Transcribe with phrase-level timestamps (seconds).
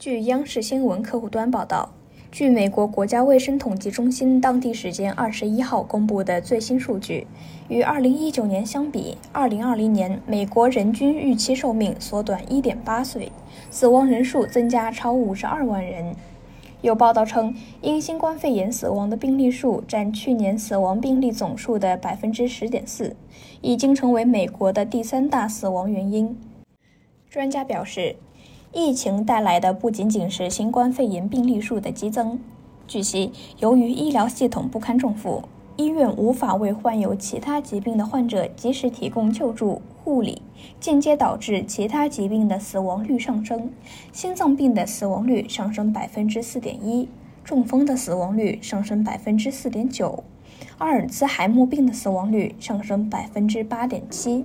[0.00, 1.90] 据央视新闻客户端报道，
[2.32, 7.26] 据美国国家卫生统计中心当地时间二十一号公布的最新数据，
[7.68, 13.30] 与二零一九年相比，二零二零年美国人均预期寿命缩短一点八岁，
[13.70, 16.16] 死亡人数增加超五十二万人。
[16.80, 23.14] 有报道称，因新冠肺炎死亡的病例数占去年死亡病例总数的百分之十点四，
[23.60, 26.34] 已经成为美国的第三大死亡原因。
[27.28, 28.16] 专家表示。
[28.72, 32.38] 疫情带来的不仅仅是新冠肺炎病例数的激增。
[32.86, 35.42] 据悉，由于医疗系统不堪重负，
[35.76, 40.40] 医院无法为患有其他疾病的患者及时提供救助护理，
[40.78, 43.72] 间接导致其他疾病的死亡率上升。
[44.12, 47.08] 心脏病的死亡率上升百分之四点一，
[47.42, 50.22] 中风的死亡率上升百分之四点九，
[50.78, 54.44] 阿尔兹海默病的死亡率上升百分之八点七。